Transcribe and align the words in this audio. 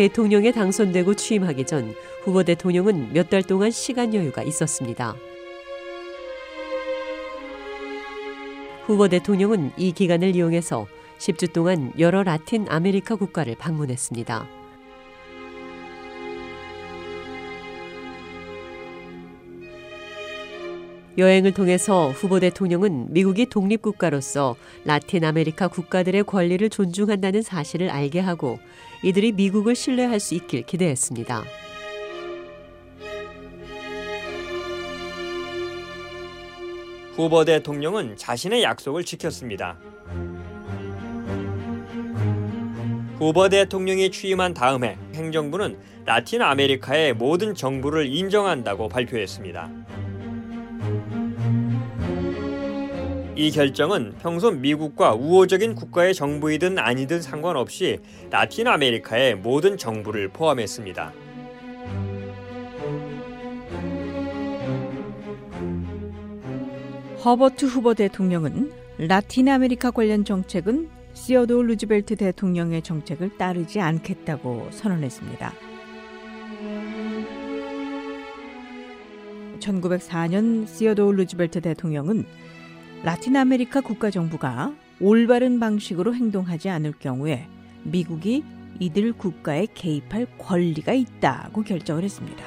대통령에 0.00 0.50
당선되고 0.50 1.12
취임하기 1.14 1.66
전 1.66 1.94
후버 2.24 2.42
대통령은 2.42 3.12
몇 3.12 3.28
달 3.28 3.42
동안 3.42 3.70
시간 3.70 4.14
여유가 4.14 4.42
있었습니다. 4.42 5.14
후버 8.86 9.08
대통령은 9.08 9.72
이 9.76 9.92
기간을 9.92 10.34
이용해서 10.34 10.86
10주 11.18 11.52
동안 11.52 11.92
여러 11.98 12.22
라틴 12.22 12.64
아메리카 12.70 13.16
국가를 13.16 13.56
방문했습니다. 13.56 14.59
여행을 21.20 21.52
통해서 21.52 22.10
후버 22.10 22.40
대통령은 22.40 23.12
미국이 23.12 23.46
독립국가로서 23.46 24.56
라틴 24.84 25.22
아메리카 25.24 25.68
국가들의 25.68 26.24
권리를 26.24 26.68
존중한다는 26.70 27.42
사실을 27.42 27.90
알게 27.90 28.20
하고 28.20 28.58
이들이 29.02 29.32
미국을 29.32 29.74
신뢰할 29.74 30.18
수 30.18 30.34
있길 30.34 30.62
기대했습니다. 30.62 31.44
후보 37.14 37.44
대통령은 37.44 38.16
자신의 38.16 38.62
약속을 38.62 39.04
지켰습니다. 39.04 39.76
후보 43.18 43.50
대통령이 43.50 44.10
취임한 44.10 44.54
다음해 44.54 44.96
행정부는 45.14 45.76
라틴 46.06 46.40
아메리카의 46.40 47.12
모든 47.12 47.54
정부를 47.54 48.06
인정한다고 48.06 48.88
발표했습니다. 48.88 49.70
이 53.36 53.50
결정은 53.50 54.12
평소 54.20 54.50
미국과 54.50 55.14
우호적인 55.14 55.74
국가의 55.74 56.14
정부이든 56.14 56.78
아니든 56.78 57.22
상관없이 57.22 57.98
라틴 58.30 58.66
아메리카의 58.66 59.36
모든 59.36 59.78
정부를 59.78 60.28
포함했습니다. 60.28 61.12
허버트 67.24 67.64
후버 67.66 67.94
대통령은 67.94 68.72
라틴 68.98 69.48
아메리카 69.48 69.90
관련 69.90 70.24
정책은 70.24 70.90
시어도어 71.14 71.62
루즈벨트 71.62 72.16
대통령의 72.16 72.82
정책을 72.82 73.38
따르지 73.38 73.80
않겠다고 73.80 74.68
선언했습니다. 74.70 75.69
1904년 79.60 80.66
시어도어 80.66 81.12
루즈벨트 81.12 81.60
대통령은 81.60 82.24
라틴 83.02 83.36
아메리카 83.36 83.80
국가 83.80 84.10
정부가 84.10 84.74
올바른 85.00 85.60
방식으로 85.60 86.14
행동하지 86.14 86.68
않을 86.68 86.94
경우에 86.98 87.46
미국이 87.84 88.44
이들 88.78 89.12
국가에 89.12 89.66
개입할 89.72 90.26
권리가 90.38 90.92
있다고 90.92 91.62
결정을 91.62 92.02
했습니다. 92.02 92.44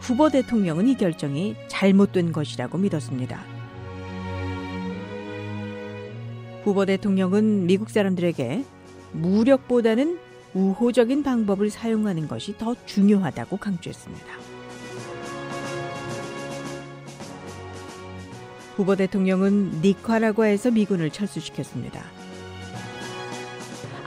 후보 0.00 0.28
대통령은 0.30 0.88
이 0.88 0.96
결정이 0.96 1.54
잘못된 1.68 2.32
것이라고 2.32 2.78
믿었습니다. 2.78 3.40
후보 6.64 6.84
대통령은 6.84 7.66
미국 7.66 7.90
사람들에게 7.90 8.64
무력보다는 9.12 10.31
우호적인 10.54 11.22
방법을 11.22 11.70
사용하는 11.70 12.28
것이 12.28 12.56
더 12.58 12.74
중요하다고 12.86 13.56
강조했습니다. 13.56 14.26
후버 18.76 18.96
대통령은 18.96 19.80
니카라과에서 19.82 20.70
미군을 20.70 21.10
철수시켰습니다. 21.10 22.02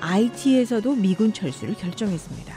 아이티에서도 0.02 0.96
미군 0.96 1.34
철수를 1.34 1.76
결정했습니다. 1.76 2.56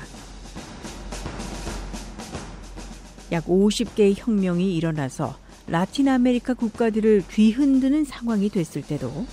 약 3.32 3.44
50개의 3.44 4.14
혁명이 4.16 4.74
일어나서 4.74 5.38
라틴 5.66 6.08
아메리카 6.08 6.54
국가들을 6.54 7.24
뒤흔드는 7.28 8.04
상황이 8.04 8.48
됐을 8.48 8.82
때도 8.82 9.26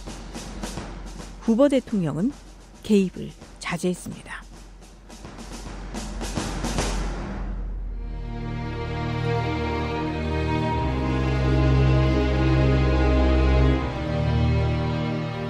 후버 1.42 1.70
대통령은 1.70 2.32
개입을 2.84 3.32
자제했습니다. 3.60 4.35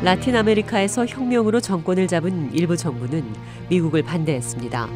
라틴 0.05 0.35
아메리카에서 0.35 1.07
혁명으로 1.07 1.59
정권을 1.59 2.07
잡은 2.07 2.53
일부 2.53 2.77
정부는 2.77 3.25
미국을 3.69 4.03
반대했습니다. 4.03 4.87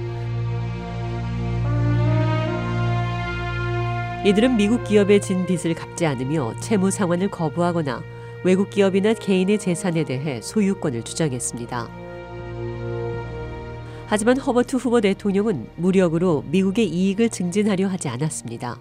이들은 4.24 4.56
미국 4.56 4.84
기업에 4.84 5.20
진 5.20 5.48
빚을 5.48 5.74
갚지 5.74 6.06
않으며 6.06 6.54
채무 6.60 6.92
상환을 6.92 7.32
거부하거나 7.32 8.04
외국 8.44 8.70
기업이나 8.70 9.16
개인의 9.16 9.58
재산에 9.58 10.04
대해 10.04 10.42
소유권을 10.44 11.02
주장했습니다. 11.02 11.90
하지만 14.06 14.38
허버트 14.38 14.76
후보 14.76 15.02
대통령은 15.02 15.70
무력으로 15.76 16.44
미국의 16.52 16.88
이익을 16.88 17.30
증진하려 17.30 17.88
하지 17.88 18.10
않았습니다. 18.10 18.78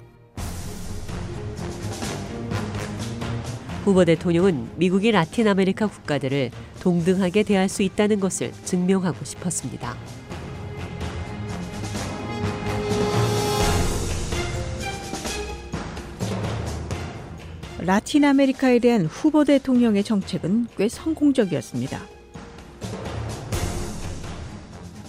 후버 3.88 4.04
대통령은 4.04 4.68
미국이 4.76 5.10
라틴 5.12 5.48
아메리카 5.48 5.86
국가들을 5.86 6.50
동등하게 6.78 7.42
대할 7.42 7.70
수 7.70 7.82
있다는 7.82 8.20
것을 8.20 8.52
증명하고 8.64 9.24
싶었습니다. 9.24 9.96
라틴 17.78 18.26
아메리카에 18.26 18.78
대한 18.78 19.06
후버 19.06 19.44
대통령의 19.44 20.04
정책은 20.04 20.66
꽤 20.76 20.90
성공적이었습니다. 20.90 21.98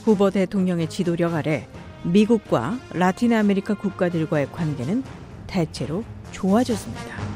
후버 0.05 0.29
대통령의 0.29 0.87
지도력 0.87 1.33
아래 1.33 1.67
미국과 2.03 2.79
라틴 2.93 3.33
아메리카 3.33 3.73
국가들과의 3.73 4.53
관계는 4.53 5.03
대체로 5.47 6.05
좋아졌습니다. 6.31 7.28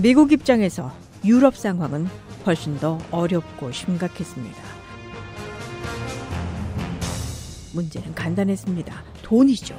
미국 0.00 0.32
입장에서 0.32 0.90
유럽 1.22 1.54
상황은 1.54 2.08
훨씬 2.46 2.78
더 2.78 2.98
어렵고 3.10 3.72
심각했습니다. 3.72 4.58
문제는 7.74 8.14
간단했습니다. 8.14 8.94
돈이죠. 9.22 9.74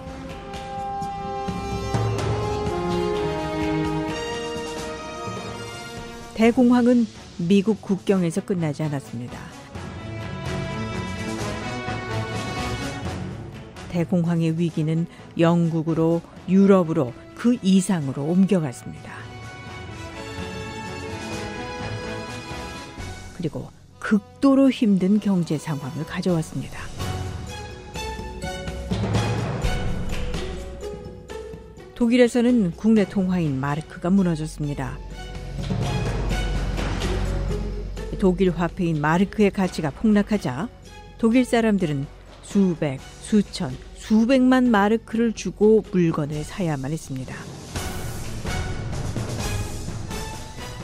대공황은 6.36 7.07
미국 7.38 7.81
국경에서 7.81 8.42
끝나지 8.45 8.83
않았습니다. 8.83 9.38
대공황의 13.89 14.59
위기는 14.59 15.07
영국으로 15.39 16.21
유럽으로 16.48 17.13
그 17.36 17.57
이상으로 17.63 18.24
옮겨갔습니다. 18.24 19.22
그리고 23.44 23.68
극도로 24.00 24.69
힘든 24.69 25.19
경제 25.19 25.57
상황을 25.57 26.06
가져왔습니다. 26.06 26.80
독일에서는 31.94 32.72
국내 32.78 33.04
통화인 33.04 33.60
마르크가 33.60 34.10
무너졌습니다. 34.10 34.98
독일 38.18 38.51
화폐인 38.51 39.01
마르크의 39.01 39.51
가치가 39.51 39.90
폭락하자 39.90 40.69
독일 41.18 41.44
사람들은 41.44 42.07
수백, 42.44 43.01
수천, 43.19 43.75
수백만 43.95 44.72
마르크를 44.72 45.34
주고 45.34 45.84
물건을 45.92 46.45
사야만 46.45 46.94
했습니다. 46.94 47.36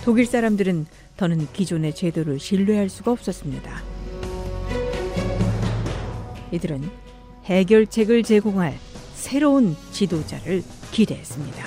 독일 0.10 0.26
사람들은 0.26 0.88
더는 1.18 1.48
기존의 1.54 1.94
제도를 1.94 2.40
신뢰할 2.40 2.90
수가 2.90 3.12
없었습니다. 3.12 3.84
이들은 6.52 6.90
해결책을 7.46 8.24
제공할 8.24 8.74
새로운 9.14 9.76
지도자를 9.92 10.64
기대했습니다. 10.90 11.64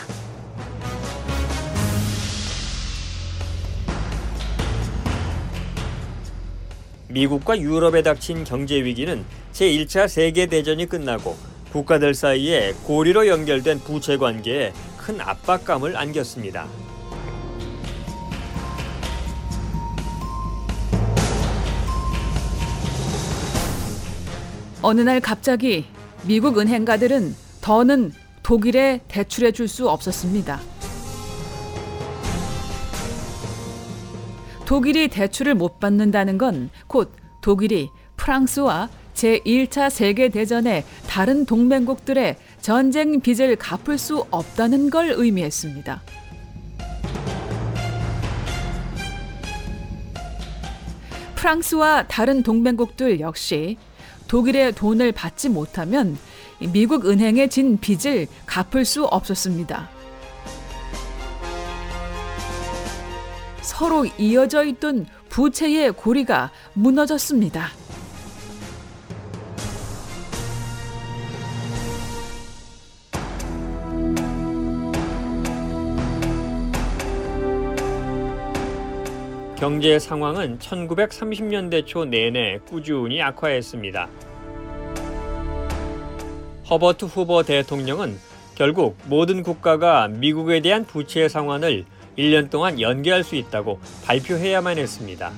미국과 7.10 7.60
유럽에 7.60 8.02
닥친 8.02 8.42
경제 8.42 8.82
위기는 8.82 9.24
제1차 9.52 10.08
세계 10.08 10.46
대전이 10.46 10.86
끝나고 10.86 11.36
국가들 11.70 12.12
사이에 12.14 12.72
고리로 12.82 13.28
연결된 13.28 13.78
부채 13.78 14.16
관계에 14.16 14.72
큰 14.98 15.20
압박감을 15.20 15.96
안겼습니다. 15.96 16.66
어느 24.82 25.00
날 25.00 25.20
갑자기 25.20 25.84
미국 26.26 26.58
은행가들은 26.58 27.34
더는 27.60 28.12
독일에 28.42 29.00
대출해 29.08 29.52
줄 29.52 29.68
수 29.68 29.88
없었습니다. 29.88 30.60
독일이 34.66 35.08
대출을 35.08 35.54
못 35.54 35.78
받는다는 35.80 36.38
건 36.38 36.70
곧 36.86 37.12
독일이 37.42 37.90
프랑스와 38.16 38.88
제1차 39.14 39.90
세계대전의 39.90 40.84
다른 41.08 41.44
동맹국들의 41.44 42.36
전쟁 42.60 43.20
빚을 43.20 43.56
갚을 43.56 43.98
수 43.98 44.24
없다는 44.30 44.90
걸 44.90 45.10
의미했습니다. 45.10 46.02
프랑스와 51.34 52.06
다른 52.06 52.42
동맹국들 52.42 53.20
역시 53.20 53.76
독일의 54.32 54.72
돈을 54.72 55.12
받지 55.12 55.50
못하면 55.50 56.16
미국 56.72 57.06
은행에 57.06 57.48
진 57.48 57.78
빚을 57.78 58.26
갚을 58.46 58.86
수 58.86 59.04
없었습니다. 59.04 59.90
서로 63.60 64.06
이어져 64.16 64.64
있던 64.64 65.04
부채의 65.28 65.92
고리가 65.92 66.50
무너졌습니다. 66.72 67.68
경제 79.62 80.00
상황은 80.00 80.58
1930년대 80.58 81.86
초 81.86 82.04
내내 82.04 82.58
꾸준히 82.68 83.22
악화했습니다. 83.22 84.08
허버트 86.68 87.04
후버 87.04 87.44
대통령은 87.44 88.18
결국 88.56 88.98
모든 89.06 89.44
국가가 89.44 90.08
미국에 90.08 90.60
대한 90.62 90.84
부채 90.84 91.28
상환을 91.28 91.84
1년 92.18 92.50
동안 92.50 92.80
연기할 92.80 93.22
수 93.22 93.36
있다고 93.36 93.78
발표해야만 94.04 94.78
했습니다. 94.78 95.30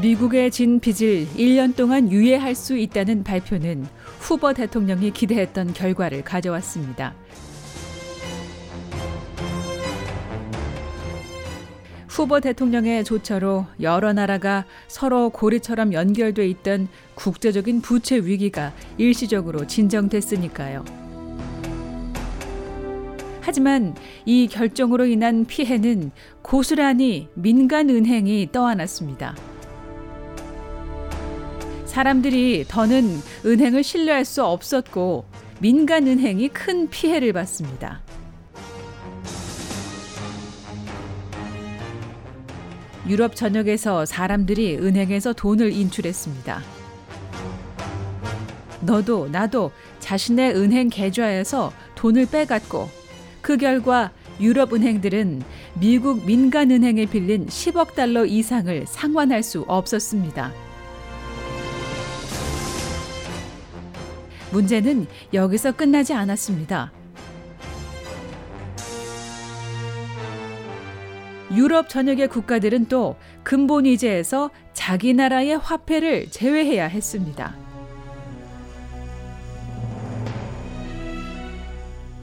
미국의 0.00 0.50
진 0.50 0.80
빚을 0.80 1.26
1년 1.36 1.76
동안 1.76 2.10
유예할 2.10 2.54
수 2.54 2.78
있다는 2.78 3.22
발표는 3.22 3.86
후보 4.20 4.54
대통령이 4.54 5.10
기대했던 5.10 5.74
결과를 5.74 6.24
가져왔습니다. 6.24 7.12
후보 12.16 12.40
대통령의 12.40 13.04
조처로 13.04 13.66
여러 13.82 14.14
나라가 14.14 14.64
서로 14.88 15.28
고리처럼 15.28 15.92
연결돼 15.92 16.48
있던 16.48 16.88
국제적인 17.14 17.82
부채 17.82 18.16
위기가 18.16 18.72
일시적으로 18.96 19.66
진정됐으니까요. 19.66 20.82
하지만 23.42 23.94
이 24.24 24.48
결정으로 24.48 25.04
인한 25.04 25.44
피해는 25.44 26.10
고스란히 26.40 27.28
민간 27.34 27.90
은행이 27.90 28.48
떠안았습니다. 28.50 29.36
사람들이 31.84 32.64
더는 32.66 33.18
은행을 33.44 33.82
신뢰할 33.82 34.24
수 34.24 34.42
없었고 34.42 35.26
민간 35.60 36.06
은행이 36.06 36.48
큰 36.48 36.88
피해를 36.88 37.34
봤습니다. 37.34 38.05
유럽 43.08 43.36
전역에서 43.36 44.04
사람들이 44.04 44.78
은행에서 44.78 45.32
돈을 45.32 45.72
인출했습니다. 45.72 46.62
너도 48.80 49.28
나도 49.28 49.70
자신의 50.00 50.54
은행 50.54 50.88
계좌에서 50.88 51.72
돈을 51.94 52.26
빼갔고 52.26 52.88
그 53.42 53.56
결과 53.56 54.10
유럽 54.40 54.72
은행들은 54.72 55.42
미국 55.80 56.24
민간 56.26 56.70
은행에 56.70 57.06
빌린 57.06 57.46
10억 57.46 57.94
달러 57.94 58.24
이상을 58.24 58.84
상환할 58.86 59.42
수 59.42 59.64
없었습니다. 59.66 60.52
문제는 64.52 65.06
여기서 65.32 65.72
끝나지 65.72 66.12
않았습니다. 66.12 66.92
유럽 71.56 71.88
전역의 71.88 72.28
국가들은 72.28 72.86
또 72.86 73.16
근본 73.42 73.86
이제에서 73.86 74.50
자기 74.74 75.14
나라의 75.14 75.58
화폐를 75.58 76.30
제외해야 76.30 76.86
했습니다. 76.86 77.54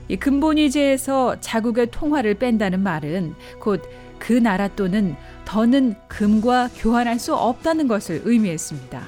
이 0.08 0.16
근본 0.18 0.58
이제에서 0.58 1.40
자국의 1.42 1.88
통화를 1.92 2.36
뺀다는 2.36 2.80
말은 2.82 3.34
곧 3.60 3.82
그 4.24 4.32
나라 4.32 4.70
또는 4.70 5.18
더는 5.44 5.96
금과 6.08 6.70
교환할 6.78 7.20
수 7.20 7.36
없다는 7.36 7.90
것을 7.90 8.22
의미했습니다. 8.24 9.06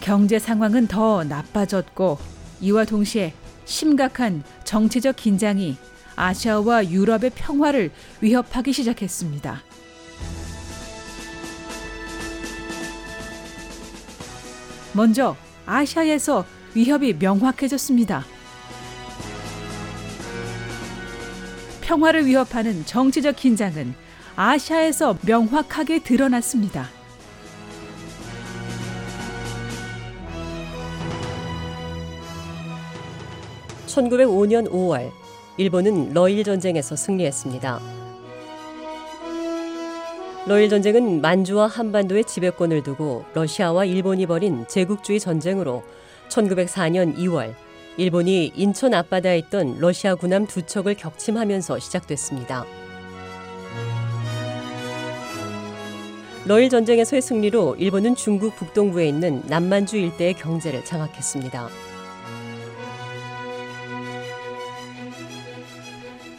경제 0.00 0.38
상황은 0.38 0.86
더 0.86 1.24
나빠졌고 1.24 2.16
이와 2.62 2.86
동시에 2.86 3.34
심각한 3.66 4.42
정치적 4.64 5.16
긴장이 5.16 5.76
아시아와 6.22 6.88
유럽의 6.88 7.30
평화를 7.34 7.90
위협하기 8.20 8.72
시작했습니다. 8.72 9.60
먼저 14.92 15.36
아시아에서 15.66 16.44
위협이 16.74 17.14
명확해졌습니다. 17.14 18.24
평화를 21.80 22.24
위협하는 22.26 22.86
정치적 22.86 23.34
긴장은 23.34 23.92
아시아에서 24.36 25.18
명확하게 25.26 26.04
드러났습니다. 26.04 26.88
(1905년 33.86 34.70
5월) 34.70 35.21
일본은 35.58 36.14
러일 36.14 36.44
전쟁에서 36.44 36.96
승리했습니다. 36.96 37.80
러일 40.46 40.68
전쟁은 40.70 41.20
만주와 41.20 41.66
한반도의 41.66 42.24
지배권을 42.24 42.82
두고 42.82 43.24
러시아와 43.34 43.84
일본이 43.84 44.26
벌인 44.26 44.66
제국주의 44.66 45.20
전쟁으로 45.20 45.84
1904년 46.30 47.16
2월 47.16 47.54
일본이 47.98 48.50
인천 48.56 48.94
앞바다에 48.94 49.38
있던 49.38 49.78
러시아 49.78 50.14
군함 50.14 50.46
두 50.46 50.62
척을 50.62 50.94
격침하면서 50.94 51.78
시작됐습니다. 51.78 52.64
러일 56.46 56.70
전쟁에서의 56.70 57.20
승리로 57.22 57.76
일본은 57.76 58.16
중국 58.16 58.56
북동부에 58.56 59.06
있는 59.06 59.42
남만주 59.46 59.98
일대의 59.98 60.34
경제를 60.34 60.84
장악했습니다. 60.84 61.91